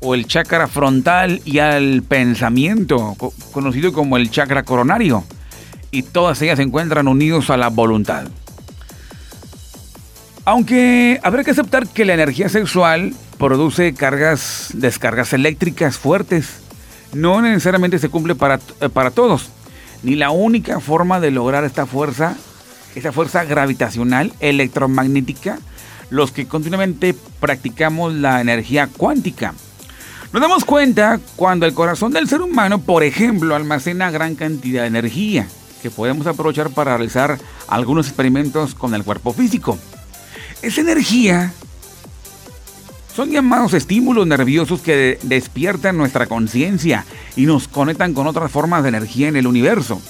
o 0.01 0.13
el 0.13 0.27
chakra 0.27 0.67
frontal 0.67 1.41
y 1.45 1.59
al 1.59 2.03
pensamiento, 2.03 3.15
conocido 3.53 3.93
como 3.93 4.17
el 4.17 4.29
chakra 4.29 4.63
coronario 4.63 5.23
y 5.91 6.03
todas 6.03 6.41
ellas 6.41 6.57
se 6.57 6.63
encuentran 6.63 7.07
unidos 7.07 7.49
a 7.49 7.55
la 7.55 7.69
voluntad. 7.69 8.25
Aunque 10.43 11.17
habrá 11.23 11.45
que 11.45 11.51
aceptar 11.51 11.87
que 11.87 12.03
la 12.03 12.15
energía 12.15 12.49
sexual 12.49 13.13
produce 13.37 13.93
cargas, 13.93 14.71
descargas 14.73 15.31
eléctricas 15.31 15.97
fuertes, 15.97 16.59
no 17.13 17.41
necesariamente 17.41 17.99
se 17.99 18.09
cumple 18.09 18.35
para, 18.35 18.59
eh, 18.81 18.89
para 18.89 19.11
todos, 19.11 19.49
ni 20.03 20.15
la 20.15 20.31
única 20.31 20.79
forma 20.79 21.19
de 21.19 21.31
lograr 21.31 21.63
esta 21.63 21.85
fuerza, 21.85 22.35
esta 22.95 23.11
fuerza 23.11 23.43
gravitacional 23.43 24.33
electromagnética, 24.39 25.59
los 26.09 26.31
que 26.31 26.47
continuamente 26.47 27.15
practicamos 27.39 28.13
la 28.13 28.41
energía 28.41 28.87
cuántica. 28.87 29.53
Nos 30.31 30.41
damos 30.41 30.63
cuenta 30.63 31.19
cuando 31.35 31.65
el 31.65 31.73
corazón 31.73 32.13
del 32.13 32.27
ser 32.27 32.41
humano, 32.41 32.79
por 32.79 33.03
ejemplo, 33.03 33.55
almacena 33.55 34.11
gran 34.11 34.35
cantidad 34.35 34.83
de 34.83 34.87
energía 34.87 35.47
que 35.81 35.89
podemos 35.89 36.27
aprovechar 36.27 36.69
para 36.69 36.95
realizar 36.97 37.39
algunos 37.67 38.07
experimentos 38.07 38.75
con 38.75 38.93
el 38.93 39.03
cuerpo 39.03 39.33
físico. 39.33 39.77
Esa 40.61 40.81
energía 40.81 41.53
son 43.19 43.31
llamados 43.31 43.73
estímulos 43.73 44.25
nerviosos 44.27 44.79
que 44.79 45.19
despiertan 45.23 45.97
nuestra 45.97 46.27
conciencia 46.27 47.03
y 47.35 47.47
nos 47.47 47.67
conectan 47.67 48.13
con 48.13 48.27
otras 48.27 48.49
formas 48.49 48.81
de 48.81 48.87
energía 48.87 49.27
en 49.27 49.35
el 49.35 49.45
universo. 49.45 50.01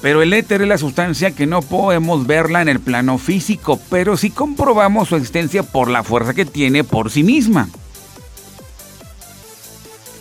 Pero 0.00 0.22
el 0.22 0.32
éter 0.32 0.62
es 0.62 0.68
la 0.68 0.78
sustancia 0.78 1.32
que 1.32 1.44
no 1.44 1.60
podemos 1.60 2.26
verla 2.26 2.62
en 2.62 2.70
el 2.70 2.80
plano 2.80 3.18
físico, 3.18 3.78
pero 3.90 4.16
sí 4.16 4.30
comprobamos 4.30 5.10
su 5.10 5.16
existencia 5.16 5.62
por 5.62 5.90
la 5.90 6.02
fuerza 6.02 6.32
que 6.32 6.46
tiene 6.46 6.84
por 6.84 7.10
sí 7.10 7.22
misma. 7.22 7.68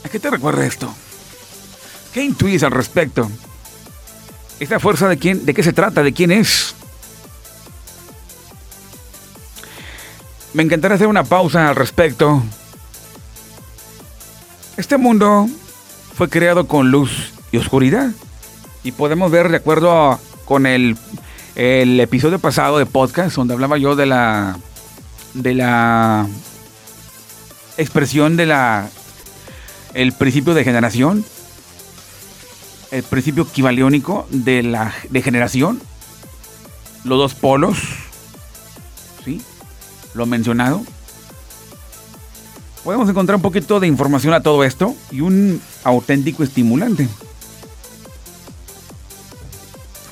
¿A 0.04 0.10
qué 0.10 0.20
te 0.20 0.30
recuerda 0.30 0.66
esto? 0.66 0.94
¿Qué 2.14 2.26
intuyes 2.26 2.64
al 2.64 2.72
respecto? 2.72 3.32
¿Esta 4.60 4.82
fuerza 4.82 5.08
de 5.08 5.16
quién, 5.16 5.46
de 5.46 5.54
qué 5.54 5.64
se 5.64 5.72
trata? 5.72 6.04
¿De 6.04 6.12
quién 6.12 6.34
es? 6.34 6.76
Me 10.54 10.64
encantaría 10.64 10.96
hacer 10.96 11.08
una 11.08 11.24
pausa 11.24 11.70
al 11.70 11.76
respecto. 11.76 12.44
Este 14.78 14.98
mundo 14.98 15.48
fue 16.16 16.30
creado 16.30 16.68
con 16.68 16.90
luz 16.90 17.34
y 17.52 17.58
oscuridad. 17.58 18.12
Y 18.84 18.92
podemos 18.94 19.32
ver, 19.32 19.50
de 19.50 19.58
acuerdo 19.58 20.20
con 20.46 20.66
el, 20.66 20.98
el 21.56 22.00
episodio 22.00 22.40
pasado 22.40 22.78
de 22.78 22.86
podcast, 22.86 23.36
donde 23.36 23.54
hablaba 23.54 23.78
yo 23.78 23.96
de 23.96 24.06
la, 24.06 24.58
de 25.34 25.54
la 25.54 26.28
expresión 27.78 28.38
de 28.38 28.46
la 28.46 28.90
el 29.94 30.14
principio 30.14 30.54
de 30.54 30.64
generación, 30.64 31.26
el 32.92 33.04
principio 33.04 33.44
equivaliónico 33.44 34.28
de 34.30 34.64
la 34.64 34.94
degeneración, 35.10 35.82
los 37.04 37.18
dos 37.18 37.34
polos. 37.34 37.78
Lo 40.20 40.26
mencionado. 40.26 40.84
Podemos 42.84 43.10
encontrar 43.10 43.38
un 43.38 43.42
poquito 43.42 43.80
de 43.80 43.88
información 43.88 44.34
a 44.34 44.42
todo 44.42 44.66
esto 44.66 44.94
y 45.12 45.22
un 45.22 45.62
auténtico 45.86 46.44
estimulante. 46.44 47.08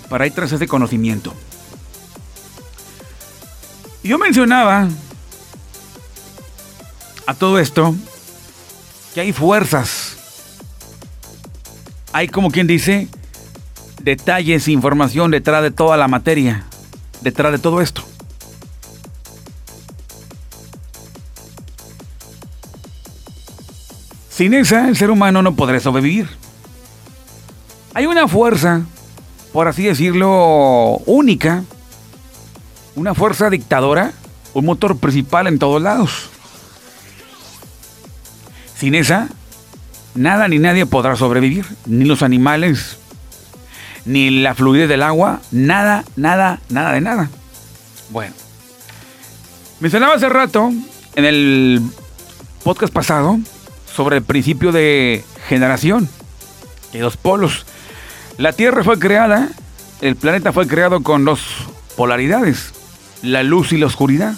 para 0.07 0.25
ir 0.25 0.31
tras 0.33 0.53
ese 0.53 0.65
conocimiento. 0.65 1.33
Yo 4.01 4.17
mencionaba 4.17 4.87
a 7.25 7.33
todo 7.33 7.59
esto 7.59 7.93
que 9.13 9.19
hay 9.19 9.33
fuerzas. 9.33 10.15
Hay 12.13 12.29
como 12.29 12.49
quien 12.49 12.67
dice 12.67 13.09
detalles, 14.01 14.69
información 14.69 15.31
detrás 15.31 15.61
de 15.63 15.71
toda 15.71 15.97
la 15.97 16.07
materia, 16.07 16.63
detrás 17.19 17.51
de 17.51 17.59
todo 17.59 17.81
esto. 17.81 18.05
Sin 24.37 24.53
esa, 24.53 24.87
el 24.87 24.95
ser 24.95 25.09
humano 25.09 25.41
no 25.41 25.55
podrá 25.55 25.79
sobrevivir. 25.79 26.29
Hay 27.95 28.05
una 28.05 28.27
fuerza, 28.27 28.83
por 29.51 29.67
así 29.67 29.85
decirlo, 29.85 30.97
única, 31.07 31.63
una 32.93 33.15
fuerza 33.15 33.49
dictadora, 33.49 34.13
un 34.53 34.65
motor 34.65 34.95
principal 34.99 35.47
en 35.47 35.57
todos 35.57 35.81
lados. 35.81 36.29
Sin 38.77 38.93
esa, 38.93 39.27
nada 40.13 40.47
ni 40.47 40.59
nadie 40.59 40.85
podrá 40.85 41.15
sobrevivir, 41.15 41.65
ni 41.87 42.05
los 42.05 42.21
animales, 42.21 42.99
ni 44.05 44.29
la 44.29 44.53
fluidez 44.53 44.87
del 44.87 45.01
agua, 45.01 45.41
nada, 45.49 46.03
nada, 46.15 46.61
nada 46.69 46.91
de 46.91 47.01
nada. 47.01 47.31
Bueno, 48.11 48.35
mencionaba 49.79 50.13
hace 50.13 50.29
rato, 50.29 50.71
en 51.15 51.25
el 51.25 51.81
podcast 52.63 52.93
pasado, 52.93 53.39
sobre 53.97 54.17
el 54.17 54.23
principio 54.23 54.71
de 54.71 55.25
generación 55.47 56.07
de 56.93 56.99
dos 56.99 57.17
polos. 57.17 57.65
La 58.37 58.53
Tierra 58.53 58.83
fue 58.83 58.99
creada, 58.99 59.49
el 60.01 60.15
planeta 60.15 60.53
fue 60.53 60.67
creado 60.67 61.01
con 61.01 61.25
dos 61.25 61.41
polaridades, 61.95 62.73
la 63.23 63.41
luz 63.41 63.73
y 63.73 63.77
la 63.77 63.87
oscuridad. 63.87 64.35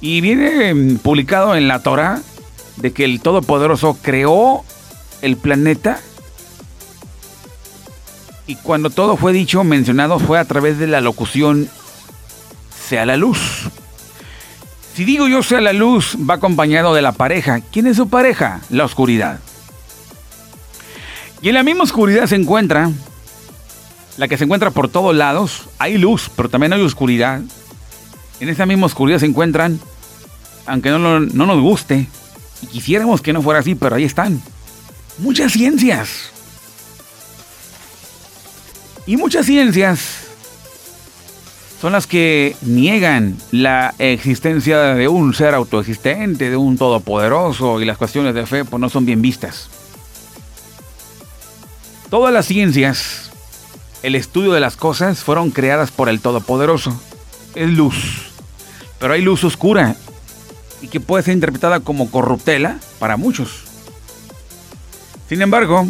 Y 0.00 0.20
viene 0.20 0.72
mm, 0.72 0.98
publicado 0.98 1.56
en 1.56 1.66
la 1.66 1.82
Torah 1.82 2.20
de 2.76 2.92
que 2.92 3.04
el 3.04 3.20
Todopoderoso 3.20 3.98
creó 4.00 4.64
el 5.20 5.36
planeta 5.36 5.98
y 8.46 8.54
cuando 8.54 8.90
todo 8.90 9.16
fue 9.16 9.32
dicho, 9.32 9.64
mencionado, 9.64 10.20
fue 10.20 10.38
a 10.38 10.44
través 10.44 10.78
de 10.78 10.86
la 10.86 11.00
locución 11.00 11.68
sea 12.88 13.04
la 13.04 13.16
luz. 13.16 13.68
Si 15.00 15.06
digo 15.06 15.28
yo 15.28 15.42
sea 15.42 15.62
la 15.62 15.72
luz, 15.72 16.14
va 16.28 16.34
acompañado 16.34 16.92
de 16.92 17.00
la 17.00 17.12
pareja. 17.12 17.62
¿Quién 17.62 17.86
es 17.86 17.96
su 17.96 18.10
pareja? 18.10 18.60
La 18.68 18.84
oscuridad. 18.84 19.40
Y 21.40 21.48
en 21.48 21.54
la 21.54 21.62
misma 21.62 21.84
oscuridad 21.84 22.26
se 22.26 22.36
encuentra, 22.36 22.90
la 24.18 24.28
que 24.28 24.36
se 24.36 24.44
encuentra 24.44 24.72
por 24.72 24.90
todos 24.90 25.16
lados, 25.16 25.70
hay 25.78 25.96
luz, 25.96 26.30
pero 26.36 26.50
también 26.50 26.74
hay 26.74 26.82
oscuridad. 26.82 27.40
En 28.40 28.48
esa 28.50 28.66
misma 28.66 28.84
oscuridad 28.84 29.20
se 29.20 29.24
encuentran, 29.24 29.80
aunque 30.66 30.90
no, 30.90 31.18
no 31.18 31.46
nos 31.46 31.62
guste, 31.62 32.06
y 32.60 32.66
quisiéramos 32.66 33.22
que 33.22 33.32
no 33.32 33.40
fuera 33.40 33.60
así, 33.60 33.74
pero 33.74 33.96
ahí 33.96 34.04
están, 34.04 34.42
muchas 35.16 35.52
ciencias. 35.52 36.30
Y 39.06 39.16
muchas 39.16 39.46
ciencias 39.46 40.29
son 41.80 41.92
las 41.92 42.06
que 42.06 42.56
niegan 42.60 43.36
la 43.52 43.94
existencia 43.98 44.78
de 44.94 45.08
un 45.08 45.32
ser 45.32 45.54
autoexistente, 45.54 46.50
de 46.50 46.56
un 46.56 46.76
todopoderoso, 46.76 47.80
y 47.80 47.86
las 47.86 47.96
cuestiones 47.96 48.34
de 48.34 48.44
fe 48.44 48.64
pues 48.64 48.80
no 48.80 48.90
son 48.90 49.06
bien 49.06 49.22
vistas. 49.22 49.70
Todas 52.10 52.34
las 52.34 52.46
ciencias, 52.46 53.30
el 54.02 54.14
estudio 54.14 54.52
de 54.52 54.60
las 54.60 54.76
cosas, 54.76 55.20
fueron 55.20 55.50
creadas 55.50 55.90
por 55.92 56.08
el 56.08 56.20
Todopoderoso. 56.20 57.00
Es 57.54 57.70
luz. 57.70 58.32
Pero 58.98 59.14
hay 59.14 59.22
luz 59.22 59.44
oscura 59.44 59.94
y 60.82 60.88
que 60.88 60.98
puede 60.98 61.22
ser 61.22 61.34
interpretada 61.34 61.80
como 61.80 62.10
corruptela 62.10 62.78
para 62.98 63.16
muchos. 63.16 63.64
Sin 65.28 65.40
embargo, 65.40 65.86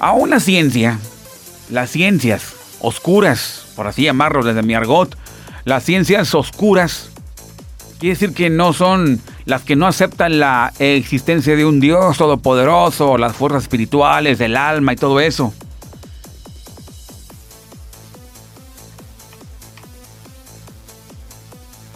aún 0.00 0.30
la 0.30 0.40
ciencia, 0.40 0.98
las 1.70 1.90
ciencias 1.90 2.54
oscuras, 2.80 3.66
por 3.76 3.86
así 3.86 4.04
llamarlo 4.04 4.42
desde 4.42 4.62
mi 4.62 4.74
argot, 4.74 5.16
las 5.64 5.84
ciencias 5.84 6.34
oscuras 6.34 7.10
quiere 7.98 8.14
decir 8.14 8.32
que 8.32 8.50
no 8.50 8.72
son 8.72 9.20
las 9.44 9.62
que 9.62 9.76
no 9.76 9.86
aceptan 9.86 10.38
la 10.38 10.72
existencia 10.78 11.56
de 11.56 11.64
un 11.64 11.80
Dios 11.80 12.16
todopoderoso, 12.18 13.18
las 13.18 13.34
fuerzas 13.34 13.62
espirituales, 13.62 14.38
del 14.38 14.56
alma 14.56 14.92
y 14.92 14.96
todo 14.96 15.20
eso. 15.20 15.52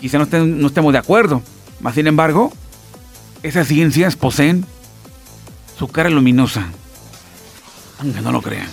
Quizá 0.01 0.19
no, 0.19 0.27
no 0.27 0.67
estemos 0.67 0.93
de 0.93 0.99
acuerdo, 0.99 1.43
mas 1.81 1.95
sin 1.95 2.07
embargo, 2.07 2.53
esas 3.43 3.69
ciencias 3.69 4.17
poseen 4.17 4.67
su 5.79 5.89
cara 5.89 6.11
luminosa, 6.11 6.69
aunque 8.01 8.21
no 8.21 8.33
lo 8.33 8.43
crean. 8.43 8.69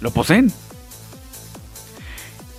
Lo 0.00 0.10
poseen. 0.10 0.52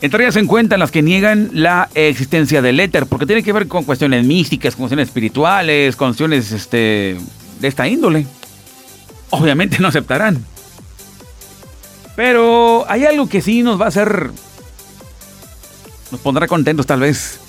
Entre 0.05 0.23
ellas 0.23 0.35
se 0.35 0.39
encuentran 0.39 0.79
las 0.79 0.91
que 0.91 1.01
niegan 1.01 1.49
la 1.51 1.89
existencia 1.95 2.61
del 2.61 2.79
éter, 2.79 3.07
porque 3.07 3.25
tiene 3.25 3.41
que 3.41 3.51
ver 3.51 3.67
con 3.67 3.85
cuestiones 3.85 4.23
místicas, 4.23 4.75
con 4.75 4.83
cuestiones 4.83 5.07
espirituales, 5.07 5.95
cuestiones 5.95 6.51
este, 6.51 7.17
de 7.59 7.67
esta 7.67 7.87
índole. 7.87 8.27
Obviamente 9.31 9.79
no 9.79 9.87
aceptarán. 9.87 10.45
Pero 12.15 12.85
hay 12.87 13.03
algo 13.05 13.27
que 13.27 13.41
sí 13.41 13.63
nos 13.63 13.81
va 13.81 13.85
a 13.85 13.87
hacer. 13.87 14.29
Nos 16.11 16.21
pondrá 16.21 16.47
contentos 16.47 16.85
tal 16.85 16.99
vez. 16.99 17.39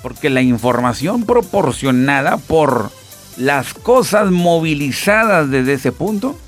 Porque 0.00 0.30
la 0.30 0.40
información 0.40 1.24
proporcionada 1.26 2.38
por 2.38 2.90
las 3.36 3.74
cosas 3.74 4.30
movilizadas 4.30 5.50
desde 5.50 5.74
ese 5.74 5.92
punto 5.92 6.38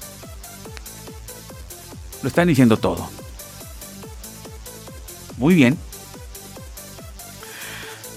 lo 2.22 2.28
están 2.28 2.48
diciendo 2.48 2.78
todo. 2.78 3.10
Muy 5.42 5.56
bien. 5.56 5.76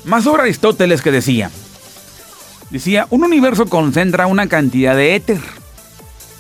Más 0.03 0.25
sobre 0.25 0.43
Aristóteles 0.43 1.01
que 1.01 1.09
decía, 1.09 1.49
decía, 2.69 3.07
un 3.09 3.23
universo 3.23 3.65
concentra 3.65 4.27
una 4.27 4.45
cantidad 4.45 4.95
de 4.95 5.15
éter. 5.15 5.39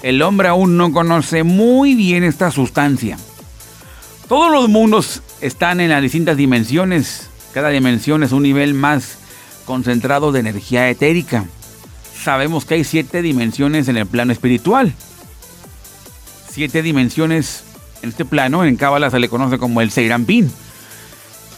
El 0.03 0.21
hombre 0.21 0.47
aún 0.47 0.77
no 0.77 0.93
conoce 0.93 1.41
muy 1.41 1.95
bien 1.95 2.23
esta 2.23 2.51
sustancia. 2.51 3.17
Todos 4.29 4.51
los 4.51 4.69
mundos 4.69 5.23
están 5.41 5.79
en 5.79 5.89
las 5.89 6.03
distintas 6.03 6.37
dimensiones. 6.37 7.31
Cada 7.51 7.69
dimensión 7.69 8.21
es 8.21 8.31
un 8.31 8.43
nivel 8.43 8.75
más 8.75 9.17
concentrado 9.65 10.31
de 10.31 10.41
energía 10.41 10.87
etérica. 10.87 11.45
Sabemos 12.23 12.63
que 12.65 12.75
hay 12.75 12.83
siete 12.83 13.23
dimensiones 13.23 13.87
en 13.87 13.97
el 13.97 14.05
plano 14.05 14.31
espiritual. 14.31 14.93
Siete 16.47 16.83
dimensiones 16.83 17.63
en 18.03 18.09
este 18.09 18.23
plano, 18.23 18.63
en 18.63 18.75
Cábala 18.75 19.09
se 19.09 19.17
le 19.17 19.29
conoce 19.29 19.57
como 19.57 19.81
el 19.81 19.89
Seirampín 19.89 20.51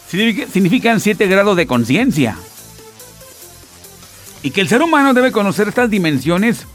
significan 0.08 1.00
siete 1.00 1.26
grados 1.26 1.56
de 1.56 1.66
conciencia. 1.66 2.36
Y 4.42 4.50
que 4.50 4.60
el 4.60 4.68
ser 4.68 4.82
humano 4.82 5.14
debe 5.14 5.32
conocer 5.32 5.68
estas 5.68 5.90
dimensiones 5.90 6.66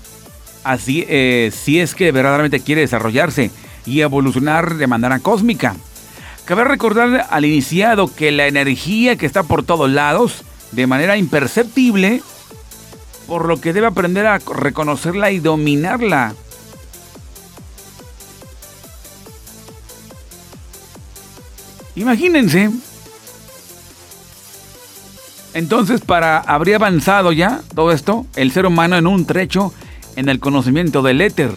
así 0.64 1.06
eh, 1.08 1.52
si 1.54 1.80
es 1.80 1.96
que 1.96 2.12
verdaderamente 2.12 2.60
quiere 2.60 2.82
desarrollarse 2.82 3.52
y 3.86 4.02
evolucionar 4.02 4.76
de 4.76 4.88
manera 4.88 5.20
cósmica. 5.20 5.76
Cabe 6.46 6.66
recordar 6.66 7.28
al 7.30 7.46
iniciado 7.46 8.14
que 8.14 8.32
la 8.32 8.48
energía 8.48 9.16
que 9.16 9.26
está 9.26 9.44
por 9.44 9.64
todos 9.64 9.90
lados, 9.90 10.44
de 10.72 10.88
manera 10.88 11.18
imperceptible, 11.18 12.22
por 13.28 13.48
lo 13.48 13.62
que 13.62 13.72
debe 13.72 13.88
aprender 13.88 14.28
a 14.28 14.40
reconocerla 14.40 15.32
y 15.32 15.40
dominarla. 15.40 16.34
Imagínense 21.96 22.72
entonces, 25.54 26.02
para 26.02 26.40
habría 26.40 26.78
avanzado 26.78 27.32
ya 27.32 27.62
todo 27.76 27.92
esto, 27.92 28.26
el 28.36 28.52
ser 28.52 28.66
humano 28.66 28.98
en 28.98 29.06
un 29.06 29.26
trecho 29.26 29.74
en 30.16 30.30
el 30.30 30.40
conocimiento 30.40 31.04
del 31.04 31.22
éter, 31.22 31.52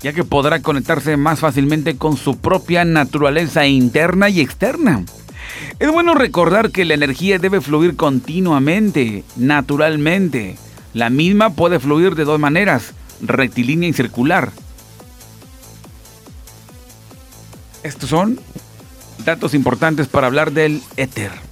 ya 0.00 0.12
que 0.12 0.24
podrá 0.24 0.60
conectarse 0.60 1.16
más 1.16 1.40
fácilmente 1.40 1.96
con 1.96 2.16
su 2.16 2.36
propia 2.38 2.84
naturaleza 2.84 3.66
interna 3.66 4.28
y 4.28 4.40
externa. 4.40 5.04
Es 5.78 5.90
bueno 5.90 6.14
recordar 6.14 6.70
que 6.70 6.84
la 6.84 6.94
energía 6.94 7.38
debe 7.38 7.62
fluir 7.62 7.96
continuamente, 7.96 9.24
naturalmente. 9.36 10.56
La 10.92 11.08
misma 11.08 11.50
puede 11.50 11.80
fluir 11.80 12.14
de 12.16 12.24
dos 12.24 12.38
maneras, 12.38 12.92
rectilínea 13.22 13.88
y 13.88 13.94
circular. 13.94 14.52
Estos 17.82 18.10
son 18.10 18.38
datos 19.24 19.54
importantes 19.54 20.08
para 20.08 20.26
hablar 20.26 20.52
del 20.52 20.82
éter 20.98 21.49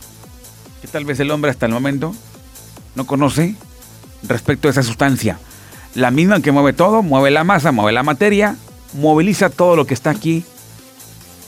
que 0.80 0.88
tal 0.88 1.04
vez 1.04 1.20
el 1.20 1.30
hombre 1.30 1.50
hasta 1.50 1.66
el 1.66 1.72
momento 1.72 2.14
no 2.94 3.06
conoce 3.06 3.54
respecto 4.22 4.68
a 4.68 4.70
esa 4.70 4.82
sustancia. 4.82 5.38
La 5.94 6.10
misma 6.10 6.40
que 6.40 6.52
mueve 6.52 6.72
todo, 6.72 7.02
mueve 7.02 7.30
la 7.30 7.44
masa, 7.44 7.72
mueve 7.72 7.92
la 7.92 8.02
materia, 8.02 8.56
moviliza 8.94 9.50
todo 9.50 9.76
lo 9.76 9.86
que 9.86 9.94
está 9.94 10.10
aquí, 10.10 10.44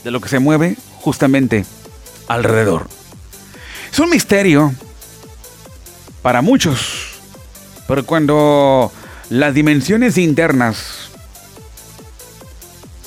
de 0.03 0.11
lo 0.11 0.19
que 0.19 0.29
se 0.29 0.39
mueve 0.39 0.77
justamente 1.01 1.65
alrededor. 2.27 2.87
Es 3.91 3.99
un 3.99 4.09
misterio 4.09 4.73
para 6.21 6.41
muchos, 6.41 7.19
pero 7.87 8.05
cuando 8.05 8.91
las 9.29 9.53
dimensiones 9.53 10.17
internas 10.17 11.09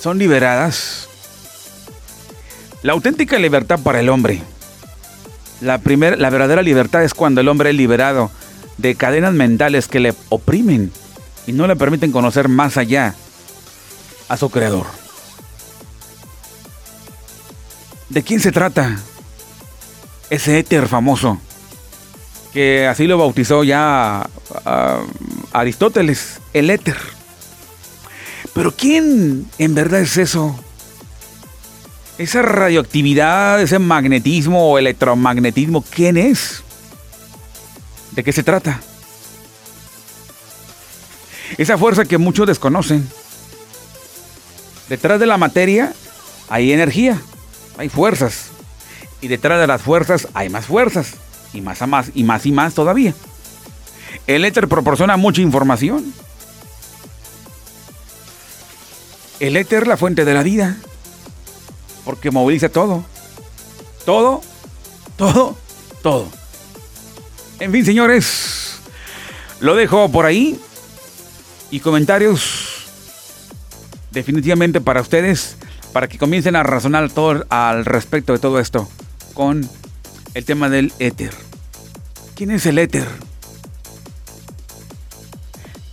son 0.00 0.18
liberadas, 0.18 1.08
la 2.82 2.92
auténtica 2.92 3.38
libertad 3.38 3.80
para 3.80 4.00
el 4.00 4.10
hombre, 4.10 4.42
la, 5.64 5.80
la 6.16 6.30
verdadera 6.30 6.62
libertad 6.62 7.02
es 7.02 7.14
cuando 7.14 7.40
el 7.40 7.48
hombre 7.48 7.70
es 7.70 7.76
liberado 7.76 8.30
de 8.78 8.94
cadenas 8.94 9.32
mentales 9.32 9.88
que 9.88 10.00
le 10.00 10.14
oprimen 10.28 10.92
y 11.46 11.52
no 11.52 11.66
le 11.66 11.76
permiten 11.76 12.12
conocer 12.12 12.48
más 12.48 12.76
allá 12.76 13.14
a 14.28 14.36
su 14.36 14.50
creador. 14.50 14.86
¿De 18.08 18.22
quién 18.22 18.40
se 18.40 18.52
trata? 18.52 18.98
Ese 20.30 20.58
éter 20.58 20.88
famoso, 20.88 21.38
que 22.52 22.86
así 22.86 23.06
lo 23.06 23.18
bautizó 23.18 23.64
ya 23.64 24.28
Aristóteles, 25.52 26.40
el 26.52 26.70
éter. 26.70 26.96
Pero 28.54 28.72
¿quién 28.72 29.46
en 29.58 29.74
verdad 29.74 30.00
es 30.00 30.16
eso? 30.16 30.58
Esa 32.16 32.42
radioactividad, 32.42 33.60
ese 33.60 33.78
magnetismo 33.78 34.70
o 34.70 34.78
electromagnetismo, 34.78 35.82
¿quién 35.82 36.16
es? 36.16 36.62
¿De 38.12 38.22
qué 38.22 38.32
se 38.32 38.44
trata? 38.44 38.80
Esa 41.58 41.76
fuerza 41.76 42.04
que 42.04 42.18
muchos 42.18 42.46
desconocen. 42.46 43.08
Detrás 44.88 45.18
de 45.18 45.26
la 45.26 45.38
materia 45.38 45.92
hay 46.48 46.72
energía, 46.72 47.20
hay 47.78 47.88
fuerzas. 47.88 48.46
Y 49.20 49.28
detrás 49.28 49.60
de 49.60 49.66
las 49.66 49.82
fuerzas 49.82 50.28
hay 50.34 50.48
más 50.50 50.66
fuerzas. 50.66 51.14
Y 51.52 51.60
más 51.60 51.82
a 51.82 51.86
más, 51.86 52.10
y 52.14 52.24
más 52.24 52.46
y 52.46 52.52
más 52.52 52.74
todavía. 52.74 53.14
El 54.26 54.44
éter 54.44 54.68
proporciona 54.68 55.16
mucha 55.16 55.40
información. 55.40 56.12
El 59.40 59.56
éter, 59.56 59.86
la 59.86 59.96
fuente 59.96 60.24
de 60.24 60.34
la 60.34 60.42
vida. 60.42 60.76
Porque 62.04 62.30
moviliza 62.30 62.68
todo. 62.68 63.04
Todo, 64.04 64.42
todo, 65.16 65.56
todo. 66.02 66.28
En 67.60 67.72
fin, 67.72 67.84
señores, 67.84 68.78
lo 69.60 69.74
dejo 69.74 70.10
por 70.10 70.26
ahí. 70.26 70.60
Y 71.70 71.80
comentarios 71.80 72.74
definitivamente 74.12 74.80
para 74.80 75.00
ustedes, 75.00 75.56
para 75.92 76.08
que 76.08 76.18
comiencen 76.18 76.56
a 76.56 76.62
razonar 76.62 77.10
todo 77.10 77.44
al 77.50 77.84
respecto 77.84 78.32
de 78.32 78.38
todo 78.38 78.60
esto 78.60 78.88
con 79.34 79.68
el 80.34 80.44
tema 80.44 80.70
del 80.70 80.92
éter. 80.98 81.32
¿Quién 82.34 82.50
es 82.50 82.64
el 82.66 82.78
éter? 82.78 83.06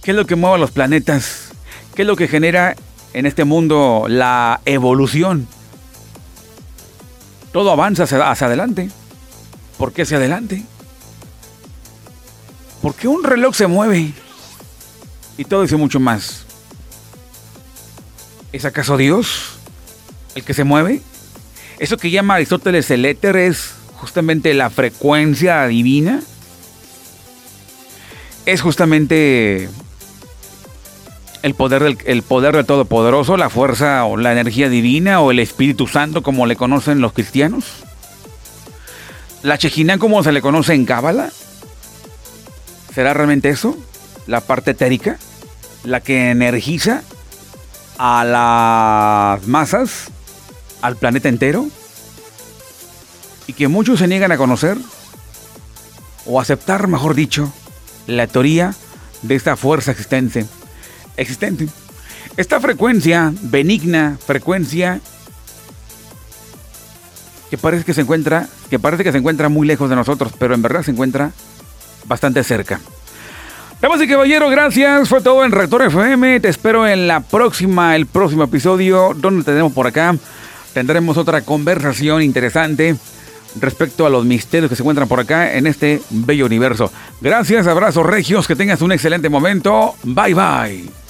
¿Qué 0.03 0.11
es 0.11 0.17
lo 0.17 0.25
que 0.25 0.35
mueve 0.35 0.55
a 0.55 0.59
los 0.59 0.71
planetas? 0.71 1.49
¿Qué 1.95 2.03
es 2.03 2.07
lo 2.07 2.15
que 2.15 2.27
genera 2.27 2.75
en 3.13 3.25
este 3.25 3.43
mundo 3.43 4.05
la 4.07 4.61
evolución? 4.65 5.47
Todo 7.51 7.71
avanza 7.71 8.03
hacia, 8.03 8.45
adelante. 8.45 8.89
¿Por 9.77 9.93
qué 9.93 10.03
hacia 10.03 10.17
adelante? 10.17 10.63
¿Por 12.81 12.95
qué 12.95 13.07
un 13.07 13.23
reloj 13.23 13.55
se 13.55 13.67
mueve? 13.67 14.13
Y 15.37 15.45
todo 15.45 15.63
eso 15.63 15.77
mucho 15.77 15.99
más. 15.99 16.45
¿Es 18.51 18.65
acaso 18.65 18.97
Dios 18.97 19.57
el 20.35 20.43
que 20.43 20.53
se 20.53 20.63
mueve? 20.63 21.01
Eso 21.79 21.97
que 21.97 22.11
llama 22.11 22.35
Aristóteles 22.35 22.89
el 22.91 23.05
éter 23.05 23.35
es 23.35 23.71
justamente 23.95 24.53
la 24.53 24.69
frecuencia 24.69 25.65
divina. 25.67 26.21
Es 28.45 28.61
justamente 28.61 29.69
el 31.41 31.55
poder 31.55 31.83
del 31.83 31.97
el 32.05 32.21
poder 32.21 32.55
del 32.55 32.65
Todopoderoso, 32.65 33.37
la 33.37 33.49
fuerza 33.49 34.05
o 34.05 34.17
la 34.17 34.31
energía 34.31 34.69
divina 34.69 35.21
o 35.21 35.31
el 35.31 35.39
Espíritu 35.39 35.87
Santo 35.87 36.21
como 36.21 36.45
le 36.45 36.55
conocen 36.55 37.01
los 37.01 37.13
cristianos. 37.13 37.65
La 39.43 39.57
Chejina 39.57 39.97
como 39.97 40.23
se 40.23 40.31
le 40.31 40.41
conoce 40.41 40.73
en 40.73 40.85
Cábala. 40.85 41.31
¿Será 42.93 43.13
realmente 43.13 43.49
eso? 43.49 43.75
¿La 44.27 44.41
parte 44.41 44.71
etérica? 44.71 45.17
¿La 45.83 46.01
que 46.01 46.29
energiza 46.29 47.01
a 47.97 48.23
las 48.23 49.47
masas? 49.47 50.11
¿Al 50.81 50.95
planeta 50.95 51.29
entero? 51.29 51.67
Y 53.47 53.53
que 53.53 53.67
muchos 53.67 53.99
se 53.99 54.07
niegan 54.07 54.31
a 54.31 54.37
conocer 54.37 54.77
o 56.25 56.39
aceptar, 56.39 56.87
mejor 56.87 57.15
dicho, 57.15 57.51
la 58.05 58.27
teoría 58.27 58.75
de 59.23 59.35
esta 59.35 59.55
fuerza 59.55 59.91
existente. 59.91 60.45
Existente. 61.21 61.67
Esta 62.37 62.59
frecuencia, 62.59 63.33
benigna 63.41 64.17
frecuencia, 64.25 64.99
que 67.49 67.57
parece 67.57 67.83
que 67.83 67.93
se 67.93 68.01
encuentra, 68.01 68.47
que 68.69 68.79
parece 68.79 69.03
que 69.03 69.11
se 69.11 69.17
encuentra 69.17 69.49
muy 69.49 69.67
lejos 69.67 69.89
de 69.89 69.95
nosotros, 69.95 70.31
pero 70.39 70.53
en 70.53 70.61
verdad 70.61 70.83
se 70.83 70.91
encuentra 70.91 71.31
bastante 72.05 72.43
cerca. 72.43 72.79
Damas 73.81 74.01
y 74.01 74.07
caballeros, 74.07 74.51
gracias. 74.51 75.09
Fue 75.09 75.21
todo 75.21 75.43
en 75.43 75.51
Rector 75.51 75.81
FM. 75.81 76.39
Te 76.39 76.49
espero 76.49 76.87
en 76.87 77.07
la 77.07 77.19
próxima, 77.19 77.95
el 77.95 78.05
próximo 78.05 78.43
episodio, 78.43 79.13
donde 79.15 79.43
tenemos 79.43 79.73
por 79.73 79.87
acá. 79.87 80.15
Tendremos 80.73 81.17
otra 81.17 81.41
conversación 81.41 82.21
interesante 82.21 82.95
respecto 83.59 84.05
a 84.05 84.09
los 84.09 84.23
misterios 84.23 84.69
que 84.69 84.75
se 84.75 84.83
encuentran 84.83 85.07
por 85.07 85.19
acá 85.19 85.55
en 85.55 85.67
este 85.67 86.01
bello 86.11 86.45
universo. 86.45 86.91
Gracias, 87.19 87.67
abrazos 87.67 88.05
regios, 88.05 88.47
que 88.47 88.55
tengas 88.55 88.81
un 88.81 88.91
excelente 88.91 89.29
momento. 89.29 89.95
Bye 90.03 90.33
bye. 90.35 91.00